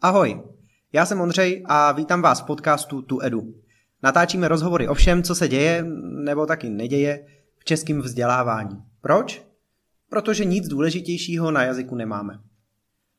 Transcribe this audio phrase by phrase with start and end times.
[0.00, 0.42] Ahoj,
[0.92, 3.54] já jsem Ondřej a vítám vás v podcastu Tu Edu.
[4.02, 5.84] Natáčíme rozhovory o všem, co se děje,
[6.24, 7.26] nebo taky neděje,
[7.58, 8.82] v českém vzdělávání.
[9.00, 9.46] Proč?
[10.08, 12.40] Protože nic důležitějšího na jazyku nemáme.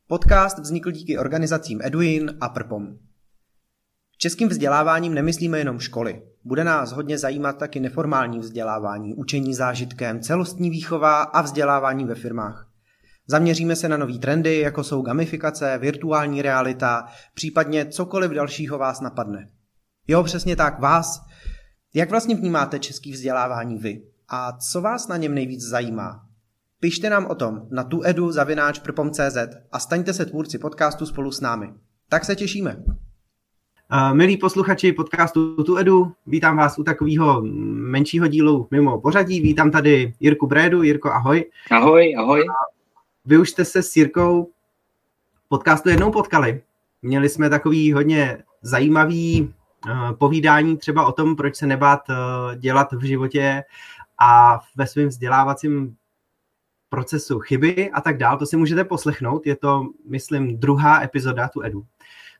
[0.07, 2.97] Podcast vznikl díky organizacím Eduin a Prpom.
[4.17, 6.21] Českým vzděláváním nemyslíme jenom školy.
[6.43, 12.68] Bude nás hodně zajímat taky neformální vzdělávání, učení zážitkem, celostní výchova a vzdělávání ve firmách.
[13.31, 19.49] Zaměříme se na nové trendy, jako jsou gamifikace, virtuální realita, případně cokoliv dalšího vás napadne.
[20.07, 21.21] Jo, přesně tak, vás.
[21.93, 24.01] Jak vlastně vnímáte český vzdělávání vy?
[24.29, 26.25] A co vás na něm nejvíc zajímá?
[26.79, 28.81] Pište nám o tom na tuedu zavináč
[29.71, 31.69] a staňte se tvůrci podcastu spolu s námi.
[32.09, 32.75] Tak se těšíme.
[33.93, 37.41] Uh, milí posluchači podcastu Tu Edu, vítám vás u takového
[37.91, 39.41] menšího dílu mimo pořadí.
[39.41, 40.83] Vítám tady Jirku Brédu.
[40.83, 41.45] Jirko, ahoj.
[41.71, 42.43] Ahoj, ahoj.
[43.25, 44.51] Vy už jste se s Jirkou
[45.47, 46.61] podcastu jednou potkali.
[47.01, 49.41] Měli jsme takový hodně zajímavý
[49.85, 53.63] uh, povídání třeba o tom, proč se nebát uh, dělat v životě
[54.19, 55.95] a ve svém vzdělávacím
[56.89, 58.37] procesu chyby a tak dál.
[58.37, 59.47] To si můžete poslechnout.
[59.47, 61.85] Je to, myslím, druhá epizoda Tu Edu.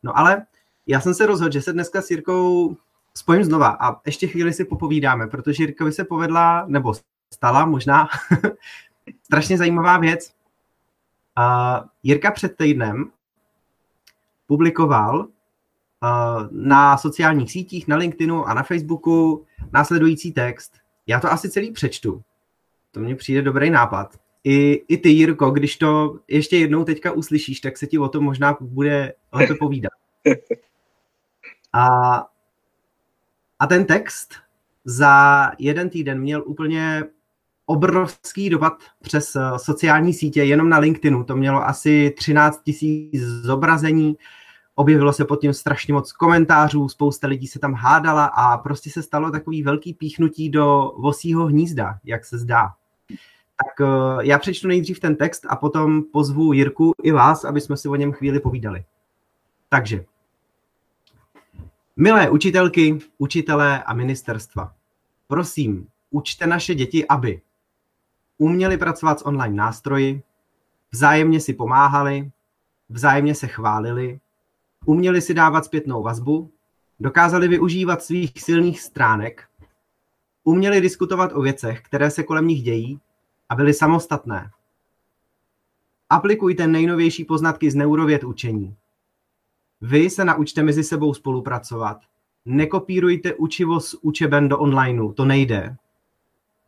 [0.04, 0.46] No ale
[0.88, 2.78] já jsem se rozhodl, že se dneska s Jirkou
[3.14, 6.94] spojím znova a ještě chvíli si popovídáme, protože Jirkovi se povedla, nebo
[7.34, 8.08] stala možná,
[9.24, 10.39] strašně zajímavá věc.
[11.40, 13.12] Uh, Jirka před týdnem
[14.48, 15.28] publikoval uh,
[16.52, 20.74] na sociálních sítích, na LinkedInu a na Facebooku následující text.
[21.08, 22.24] Já to asi celý přečtu.
[22.92, 24.20] To mně přijde dobrý nápad.
[24.44, 28.24] I, I ty, Jirko, když to ještě jednou teďka uslyšíš, tak se ti o tom
[28.24, 29.92] možná bude lépe povídat.
[31.74, 31.88] A,
[33.60, 34.36] a ten text
[34.86, 37.04] za jeden týden měl úplně
[37.70, 41.24] obrovský dopad přes eh, sociální sítě, jenom na LinkedInu.
[41.24, 44.18] To mělo asi 13 tisíc zobrazení,
[44.76, 49.04] objevilo se pod tím strašně moc komentářů, spousta lidí se tam hádala a prostě se
[49.04, 52.74] stalo takový velký píchnutí do vosího hnízda, jak se zdá.
[53.66, 57.78] Tak eh, já přečtu nejdřív ten text a potom pozvu Jirku i vás, aby jsme
[57.78, 58.84] si o něm chvíli povídali.
[59.70, 60.06] Takže,
[61.96, 64.74] Milé učitelky, učitelé a ministerstva,
[65.28, 67.42] prosím, učte naše děti, aby
[68.40, 70.24] uměli pracovat s online nástroji,
[70.92, 72.32] vzájemně si pomáhali,
[72.90, 74.20] vzájemně se chválili,
[74.86, 76.52] uměli si dávat zpětnou vazbu,
[77.00, 79.48] dokázali využívat svých silných stránek,
[80.44, 83.00] uměli diskutovat o věcech, které se kolem nich dějí
[83.50, 84.52] a byli samostatné.
[86.10, 88.76] Aplikujte nejnovější poznatky z neurověd učení.
[89.82, 91.98] Vy se naučte mezi sebou spolupracovat.
[92.46, 95.76] Nekopírujte učivo z učeben do onlineu, to nejde.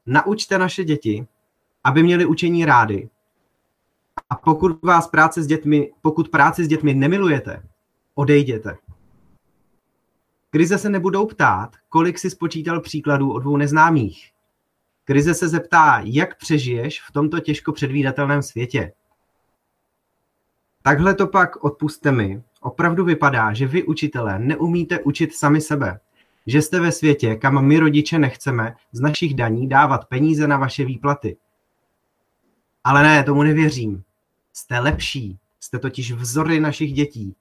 [0.06, 1.28] Naučte naše děti,
[1.84, 3.09] aby měli učení rády.
[4.30, 7.64] A pokud vás práce s dětmi, pokud práci s dětmi nemilujete,
[8.16, 8.78] odejděte.
[10.50, 14.31] Krize se nebudou ptát, kolik si spočítal příkladů o dvou neznámých.
[15.06, 18.94] Krize se zeptá, jak přežiješ v tomto těžko předvídatelném světě.
[20.81, 26.00] Takhle to pak odpuste mi, opravdu vypadá, že vy učitelé neumíte učit sami sebe.
[26.47, 30.86] Že jste ve světě, kam my rodiče nechceme z našich daní dávat peníze na vaše
[30.86, 31.38] výplaty.
[32.84, 34.03] Ale ne, tomu nevěřím.
[34.53, 37.36] Jste lepší, jste totiž vzory našich dětí.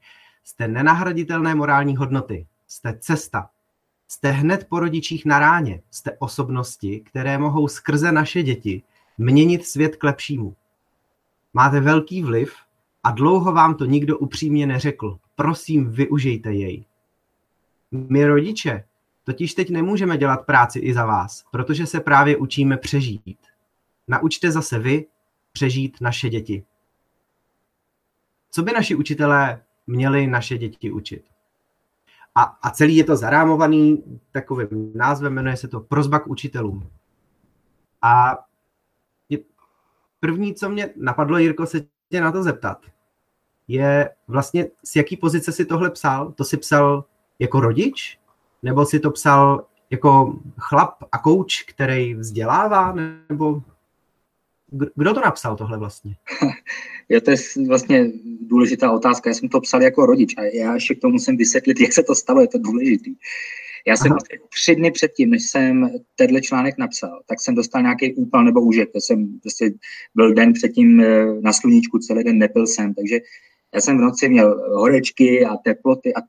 [0.44, 2.46] Jste nenahraditelné morální hodnoty.
[2.66, 3.50] Jste cesta.
[4.08, 5.82] Jste hned po rodičích na ráně.
[5.90, 8.82] Jste osobnosti, které mohou skrze naše děti
[9.18, 10.56] měnit svět k lepšímu.
[11.54, 12.54] Máte velký vliv
[13.04, 15.18] a dlouho vám to nikdo upřímně neřekl.
[15.34, 16.84] Prosím, využijte jej.
[17.90, 18.84] My rodiče
[19.24, 23.38] totiž teď nemůžeme dělat práci i za vás, protože se právě učíme přežít.
[24.08, 25.06] Naučte zase vy
[25.52, 26.64] přežít naše děti.
[28.50, 31.24] Co by naši učitelé měli naše děti učit?
[32.34, 36.90] A, a celý je to zarámovaný takovým názvem, jmenuje se to Prozba k učitelům.
[38.02, 38.38] A
[40.20, 42.78] první, co mě napadlo, Jirko, se tě na to zeptat,
[43.68, 46.32] je vlastně z jaký pozice si tohle psal?
[46.32, 47.04] To si psal
[47.38, 48.18] jako rodič?
[48.62, 52.92] Nebo si to psal jako chlap a kouč, který vzdělává?
[53.28, 53.62] Nebo
[54.70, 56.16] kdo to napsal tohle vlastně?
[57.08, 57.36] Je to je
[57.68, 59.30] vlastně důležitá otázka.
[59.30, 62.02] Já jsem to psal jako rodič a já ještě k tomu musím vysvětlit, jak se
[62.02, 63.14] to stalo, je to důležitý.
[63.86, 64.18] Já jsem Aha.
[64.48, 68.92] tři dny předtím, než jsem tenhle článek napsal, tak jsem dostal nějaký úpal nebo úžek.
[68.92, 69.70] To jsem prostě
[70.14, 73.18] byl den předtím eh, na sluníčku, celý den nepil jsem, takže
[73.74, 76.20] já jsem v noci měl horečky a teploty a,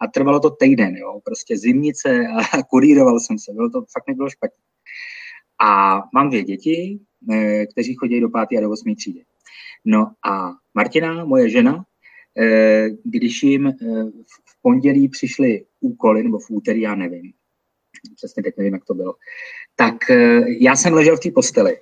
[0.00, 4.30] a trvalo to týden, jo, prostě zimnice a kuríroval jsem se, bylo to, fakt nebylo
[4.30, 4.73] špatně.
[5.64, 6.98] A mám dvě děti,
[7.32, 9.24] eh, kteří chodí do páté a do osmé třídy.
[9.84, 11.84] No a Martina, moje žena,
[13.04, 13.72] když jim
[14.24, 17.32] v pondělí přišly úkoly, nebo v úterý, já nevím,
[18.16, 19.14] přesně teď nevím, jak to bylo,
[19.76, 19.94] tak
[20.60, 21.76] já jsem ležel v té posteli.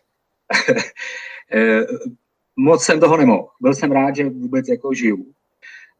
[2.56, 3.48] Moc jsem toho nemohl.
[3.60, 5.32] Byl jsem rád, že vůbec jako žiju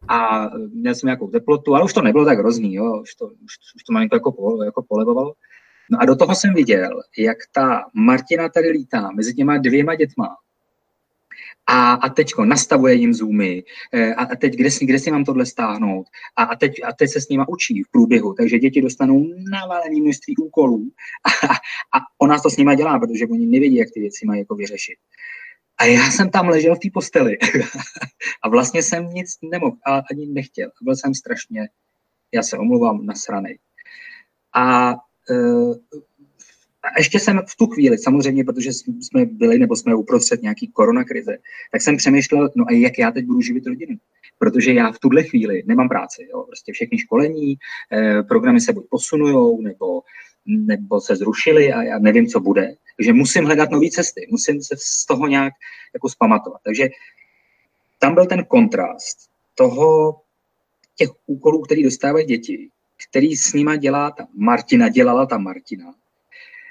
[0.09, 3.55] a měl jsem nějakou teplotu, ale už to nebylo tak hrozný, jo, už to, už,
[3.77, 5.35] už to malinko jako, po, jako polevovalo.
[5.93, 10.37] No a do toho jsem viděl, jak ta Martina tady lítá mezi těma dvěma dětma
[11.67, 15.25] a, a teď nastavuje jim zoomy eh, a, a teď kde si, kde si mám
[15.25, 16.07] tohle stáhnout
[16.37, 20.01] a, a, teď, a teď se s nima učí v průběhu, takže děti dostanou navalený
[20.01, 20.91] množství úkolů
[21.49, 21.55] a,
[21.99, 24.97] a ona to s nima dělá, protože oni nevědí, jak ty věci mají jako vyřešit.
[25.79, 27.39] A já jsem tam ležel v té posteli
[28.43, 30.71] a vlastně jsem nic nemohl a ani nechtěl.
[30.83, 31.69] Byl jsem strašně,
[32.35, 33.59] já se omluvám, nasranej.
[34.55, 34.95] A, e,
[36.83, 41.39] a ještě jsem v tu chvíli, samozřejmě, protože jsme byli nebo jsme uprostřed nějaký koronakrize,
[41.73, 43.97] tak jsem přemýšlel, no a jak já teď budu živit rodinu.
[44.39, 46.29] Protože já v tuhle chvíli nemám práci.
[46.31, 46.43] Jo.
[46.43, 47.55] Prostě všechny školení,
[47.93, 50.03] eh, programy se buď posunujou, nebo,
[50.47, 52.75] nebo se zrušily a já nevím, co bude.
[52.97, 55.53] Takže musím hledat nové cesty, musím se z toho nějak
[55.95, 56.61] jako spamatovat.
[56.65, 56.89] Takže
[57.99, 59.17] tam byl ten kontrast
[59.55, 60.21] toho,
[60.97, 62.71] těch úkolů, který dostávají děti,
[63.13, 65.95] který s nima dělá ta Martina, dělala ta Martina,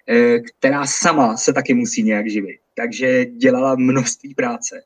[0.09, 2.59] eh, která sama se taky musí nějak živit.
[2.75, 4.83] Takže dělala množství práce.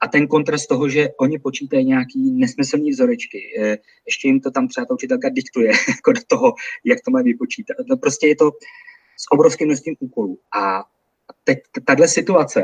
[0.00, 3.76] A ten kontrast toho, že oni počítají nějaký nesmyslný vzorečky, eh,
[4.06, 6.54] ještě jim to tam třeba ta učitelka diktuje jako do toho,
[6.84, 7.76] jak to mají vypočítat.
[7.88, 8.50] No prostě je to
[9.16, 10.38] s obrovským množstvím úkolů.
[10.56, 10.84] A
[11.44, 12.62] teď tahle situace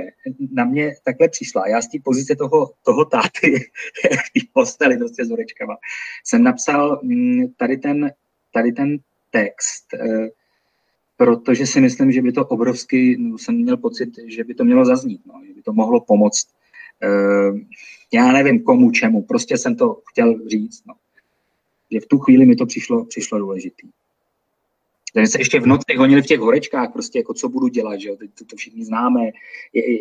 [0.53, 1.69] na mě takhle přišla.
[1.69, 5.77] Já z té pozice toho, toho táty, v té posteli prostě s horečkama,
[6.25, 8.11] jsem napsal mm, tady ten,
[8.53, 8.99] tady ten
[9.31, 10.29] text, eh,
[11.17, 14.85] protože si myslím, že by to obrovsky, no, jsem měl pocit, že by to mělo
[14.85, 16.49] zaznít, no, že by to mohlo pomoct.
[17.03, 17.53] Eh,
[18.13, 20.83] já nevím komu, čemu, prostě jsem to chtěl říct.
[20.87, 20.95] No.
[21.91, 23.89] Že v tu chvíli mi to přišlo, přišlo důležitý.
[25.13, 28.09] Ten se ještě v noci honili v těch horečkách, prostě jako co budu dělat, že
[28.09, 29.21] jo, teď to, to všichni známe,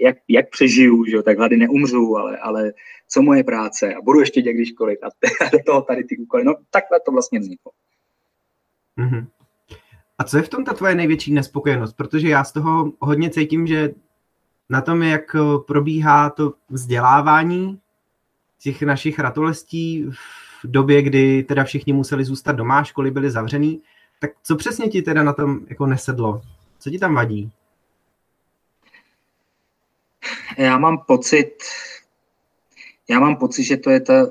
[0.01, 2.73] jak, jak přežiju, že jo, tak hlady neumřu, ale, ale
[3.07, 5.09] co moje práce a budu ještě někdy školit a,
[5.51, 7.71] do toho tady ty úkoly, no takhle to vlastně vzniklo.
[8.97, 9.27] Mm-hmm.
[10.17, 11.93] A co je v tom ta tvoje největší nespokojenost?
[11.93, 13.93] Protože já z toho hodně cítím, že
[14.69, 15.35] na tom, jak
[15.67, 17.79] probíhá to vzdělávání
[18.59, 20.05] těch našich ratolestí
[20.63, 23.81] v době, kdy teda všichni museli zůstat doma, školy byly zavřený,
[24.21, 26.41] tak co přesně ti teda na tom jako nesedlo?
[26.79, 27.51] Co ti tam vadí?
[30.57, 31.53] Já mám pocit,
[33.09, 34.27] já mám pocit, že to je ta,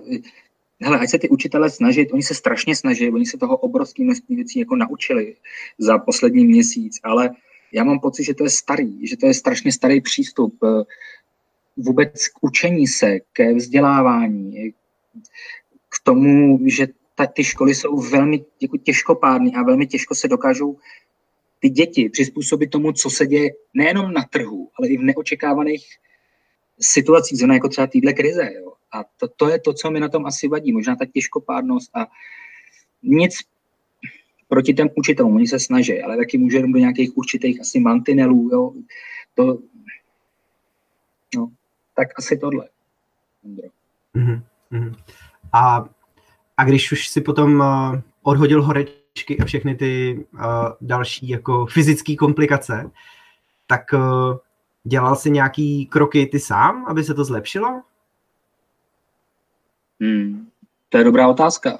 [0.80, 4.36] hele, ať se ty učitelé snaží, oni se strašně snaží, oni se toho obrovským množství
[4.36, 5.36] věcí jako naučili
[5.78, 7.30] za poslední měsíc, ale
[7.72, 10.84] já mám pocit, že to je starý, že to je strašně starý přístup eh,
[11.76, 14.72] vůbec k učení se, ke vzdělávání,
[15.88, 16.86] k tomu, že
[17.20, 20.78] ta, ty školy jsou velmi jako těžkopádné a velmi těžko se dokážou
[21.58, 25.86] ty děti přizpůsobit tomu, co se děje nejenom na trhu, ale i v neočekávaných
[26.80, 28.50] situacích, zrovna jako třeba týhle krize.
[28.54, 28.72] Jo.
[28.92, 30.72] A to, to je to, co mi na tom asi vadí.
[30.72, 32.06] Možná ta těžkopádnost a
[33.02, 33.36] nic
[34.48, 38.72] proti těm učitelům, oni se snaží, ale taky může do nějakých určitých asi mantinelů, jo.
[39.34, 39.58] To,
[41.36, 41.50] no,
[41.94, 42.68] tak asi tohle.
[44.14, 44.94] Mm-hmm.
[45.52, 45.88] A
[46.60, 50.40] a když už si potom uh, odhodil horečky a všechny ty uh,
[50.80, 52.90] další jako fyzické komplikace,
[53.66, 54.36] tak uh,
[54.84, 57.82] dělal si nějaký kroky ty sám, aby se to zlepšilo?
[60.00, 60.48] Hmm,
[60.88, 61.78] to je dobrá otázka.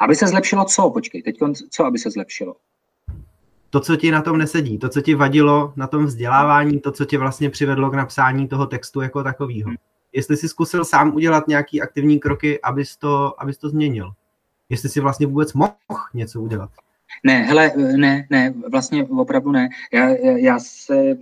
[0.00, 0.90] Aby se zlepšilo co?
[0.90, 1.36] Počkej, teď
[1.70, 2.56] co, aby se zlepšilo?
[3.70, 7.04] To, co ti na tom nesedí, to, co ti vadilo na tom vzdělávání, to, co
[7.04, 9.68] tě vlastně přivedlo k napsání toho textu jako takového.
[9.68, 9.76] Hmm
[10.18, 14.10] jestli jsi zkusil sám udělat nějaký aktivní kroky, abys to, abys to změnil.
[14.68, 15.74] Jestli si vlastně vůbec mohl
[16.14, 16.70] něco udělat.
[17.24, 19.68] Ne, hele, ne, ne, vlastně opravdu ne.
[19.92, 21.16] Já, já, se,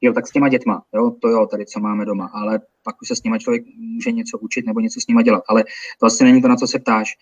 [0.00, 3.08] jo, tak s těma dětma, jo, to jo, tady co máme doma, ale pak už
[3.08, 5.64] se s nima člověk může něco učit nebo něco s nima dělat, ale
[6.00, 7.16] to asi není to, na co se ptáš.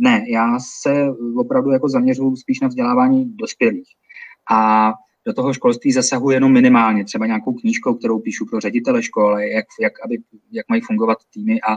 [0.00, 3.88] Ne, já se opravdu jako zaměřuji spíš na vzdělávání dospělých.
[4.50, 4.92] A
[5.26, 9.64] do toho školství zasahuji jenom minimálně, třeba nějakou knížkou, kterou píšu pro ředitele školy, jak,
[9.80, 10.18] jak, aby,
[10.52, 11.72] jak mají fungovat týmy a,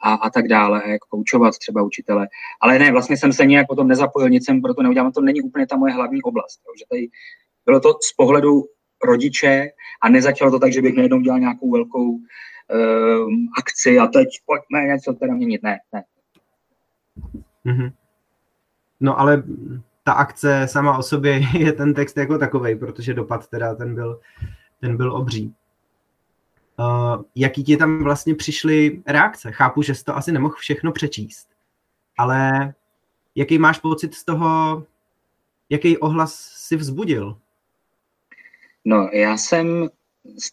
[0.00, 2.28] a, a tak dále, jak koučovat třeba učitele.
[2.60, 5.40] Ale ne, vlastně jsem se nějak o tom nezapojil, nic jsem proto neudělal, to není
[5.40, 6.60] úplně ta moje hlavní oblast.
[6.66, 7.08] Jo, že tady
[7.66, 8.64] bylo to z pohledu
[9.04, 9.68] rodiče
[10.02, 12.20] a nezačalo to tak, že bych najednou dělal nějakou velkou uh,
[13.58, 15.62] akci a teď pojďme něco teda měnit.
[15.62, 16.04] Ne, ne.
[17.66, 17.92] Mm-hmm.
[19.00, 19.42] No ale
[20.04, 24.20] ta akce sama o sobě je ten text jako takový, protože dopad teda ten byl,
[24.80, 25.54] ten byl obří.
[26.78, 29.52] uh, jaký ti tam vlastně přišly reakce.
[29.52, 31.48] Chápu, že jsi to asi nemohl všechno přečíst,
[32.18, 32.74] ale
[33.34, 34.82] jaký máš pocit z toho,
[35.70, 37.38] jaký ohlas si vzbudil?
[38.84, 39.88] No, já jsem,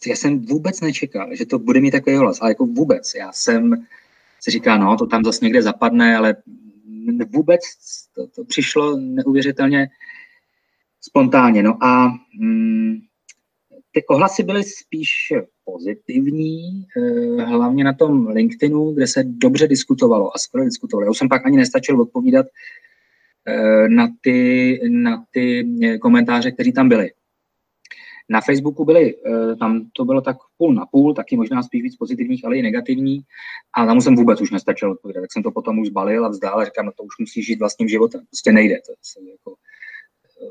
[0.07, 3.15] já jsem vůbec nečekal, že to bude mít takový hlas, ale jako vůbec.
[3.15, 3.85] Já jsem
[4.39, 6.35] si říkal, no, to tam zase někde zapadne, ale
[7.35, 7.61] vůbec
[8.15, 9.87] to, to přišlo neuvěřitelně
[11.01, 11.63] spontánně.
[11.63, 12.07] No a
[12.39, 12.97] mm,
[13.91, 15.33] ty ohlasy byly spíš
[15.65, 21.05] pozitivní, eh, hlavně na tom LinkedInu, kde se dobře diskutovalo a skvěle diskutovalo.
[21.05, 22.45] Já už jsem pak ani nestačil odpovídat
[23.45, 27.11] eh, na ty, na ty eh, komentáře, které tam byly.
[28.29, 29.15] Na Facebooku byly,
[29.59, 33.21] tam to bylo tak půl na půl, taky možná spíš víc pozitivních, ale i negativní.
[33.77, 35.21] A tam jsem vůbec už nestačil odpovídat.
[35.21, 37.59] Tak jsem to potom už zbalil a vzdál a říkám, no to už musí žít
[37.59, 38.21] vlastním životem.
[38.29, 38.75] Prostě nejde.
[38.85, 39.55] To je jako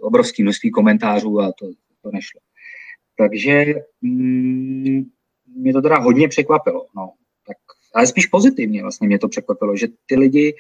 [0.01, 1.67] obrovský množství komentářů a to,
[2.03, 2.41] to nešlo.
[3.17, 5.03] Takže mm,
[5.57, 6.87] mě to teda hodně překvapilo.
[6.97, 7.13] No.
[7.47, 7.57] Tak,
[7.95, 10.55] ale spíš pozitivně vlastně mě to překvapilo, že ty lidi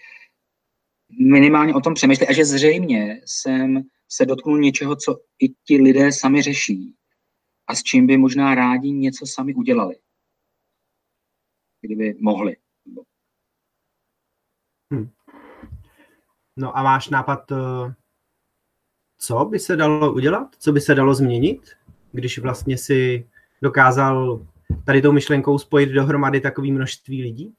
[1.21, 6.13] minimálně o tom přemýšlí a že zřejmě jsem se dotknul něčeho, co i ti lidé
[6.13, 6.95] sami řeší
[7.69, 9.97] a s čím by možná rádi něco sami udělali,
[11.81, 12.57] kdyby mohli.
[14.93, 15.11] Hmm.
[16.57, 17.95] No a máš nápad, eh,
[19.19, 20.57] co by se dalo udělat?
[20.59, 21.79] Co by se dalo změnit?
[22.13, 23.29] když vlastně si
[23.63, 24.47] dokázal
[24.85, 27.55] tady tou myšlenkou spojit dohromady takové množství lidí?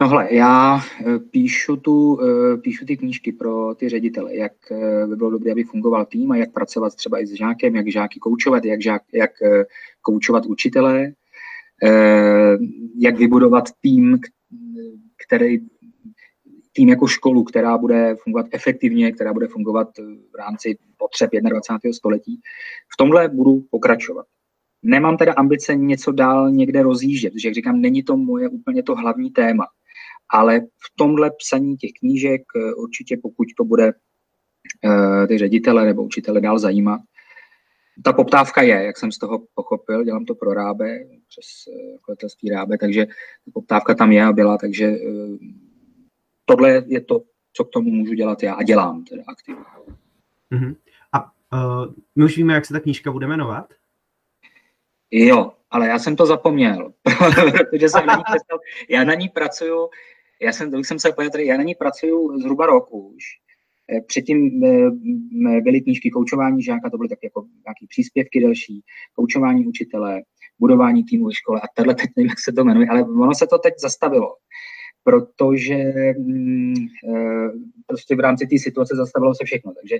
[0.00, 5.06] No hle, já eh, píšu, tu, eh, píšu ty knížky pro ty ředitele, jak eh,
[5.06, 8.18] by bylo dobré, aby fungoval tým a jak pracovat třeba i s žákem, jak žáky
[8.20, 9.30] koučovat, jak, žák, jak
[10.02, 11.12] koučovat učitele,
[12.98, 14.18] jak vybudovat tým,
[15.26, 15.58] který
[16.72, 19.88] tým jako školu, která bude fungovat efektivně, která bude fungovat
[20.32, 21.92] v rámci potřeb 21.
[21.92, 22.40] století.
[22.92, 24.26] V tomhle budu pokračovat.
[24.82, 28.94] Nemám teda ambice něco dál někde rozjíždět, protože jak říkám, není to moje úplně to
[28.94, 29.64] hlavní téma.
[30.30, 33.92] Ale v tomhle psaní těch knížek eh, určitě, pokud to bude
[34.84, 37.00] uh, ty ředitele nebo učitele dál zajímat,
[38.04, 41.46] ta poptávka je, jak jsem z toho pochopil, dělám to pro Rábe, přes
[42.44, 43.06] uh, Rábe, takže
[43.54, 44.92] poptávka tam je a byla, takže
[46.44, 49.64] tohle je to, co k tomu můžu dělat já a dělám teda aktivně.
[50.52, 50.76] Uh-huh.
[51.12, 53.74] A uh, my už víme, jak se ta knížka bude jmenovat?
[55.10, 56.92] Jo, ale já jsem to zapomněl,
[57.70, 59.88] protože jsem na ní přestal, já na ní pracuju,
[60.42, 63.24] já jsem, to jsem se pojat, já na ní pracuju zhruba rok už.
[63.92, 68.82] Eh, předtím eh, byly knížky koučování žáka, to byly tak jako nějaké příspěvky další,
[69.14, 70.22] koučování učitele,
[70.58, 73.46] budování týmu ve škole a tenhle teď nevím, jak se to jmenuje, ale ono se
[73.46, 74.34] to teď zastavilo
[75.04, 75.74] protože
[76.18, 76.74] mm,
[77.14, 77.48] eh,
[77.86, 79.72] prostě v rámci té situace zastavilo se všechno.
[79.74, 79.98] Takže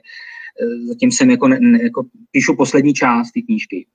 [0.88, 3.87] zatím jsem jako, ne, jako píšu poslední část té knížky.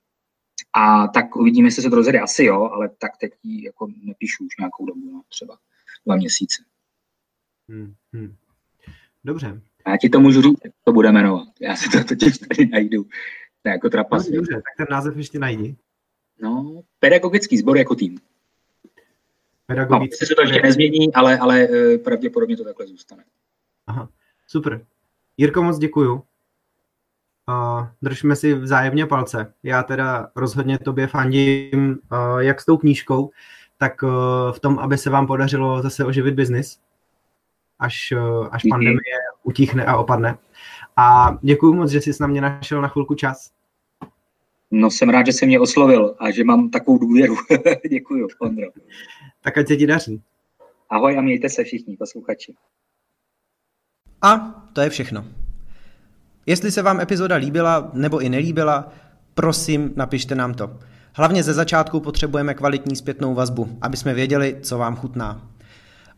[0.74, 2.20] A tak uvidíme, jestli se to rozjede.
[2.20, 5.58] Asi jo, ale tak teď jako nepíšu už nějakou dobu, no, třeba
[6.06, 6.62] dva měsíce.
[7.68, 8.36] Hmm, hmm.
[9.24, 9.60] Dobře.
[9.86, 11.48] Já ti to můžu říct, jak to bude jmenovat.
[11.60, 13.02] Já si to totiž tady najdu.
[13.62, 14.28] To je jako trapas.
[14.28, 15.76] No, dobře, tak ten název ještě najdi.
[16.42, 18.18] No, pedagogický sbor jako tým
[19.74, 20.24] pedagogický.
[20.24, 23.24] No, se to ještě nezmění, ale, ale eh, pravděpodobně to takhle zůstane.
[23.86, 24.08] Aha,
[24.46, 24.86] super.
[25.36, 26.22] Jirko, moc děkuju.
[27.48, 29.54] Uh, držme si vzájemně palce.
[29.62, 33.30] Já teda rozhodně tobě fandím uh, jak s tou knížkou,
[33.82, 34.10] tak uh,
[34.52, 36.78] v tom, aby se vám podařilo zase oživit biznis,
[37.78, 40.38] až, uh, až pandemie utichne a opadne.
[40.96, 43.50] A děkuji moc, že jsi na mě našel na chvilku čas.
[44.70, 47.36] No jsem rád, že jsi mě oslovil a že mám takovou důvěru.
[47.90, 48.66] děkuji, Ondro.
[49.40, 50.22] Tak ať se ti daří.
[50.90, 52.54] Ahoj a mějte se všichni posluchači.
[54.22, 54.38] A
[54.72, 55.24] to je všechno.
[56.46, 58.92] Jestli se vám epizoda líbila nebo i nelíbila,
[59.34, 60.78] prosím, napište nám to.
[61.14, 65.42] Hlavně ze začátku potřebujeme kvalitní zpětnou vazbu, aby jsme věděli, co vám chutná.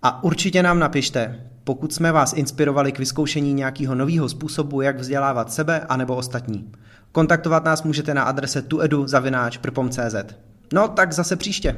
[0.03, 5.53] A určitě nám napište, pokud jsme vás inspirovali k vyzkoušení nějakého nového způsobu, jak vzdělávat
[5.53, 6.73] sebe anebo ostatní.
[7.13, 10.35] Kontaktovat nás můžete na adrese tuedu.cz.
[10.73, 11.77] No tak zase příště.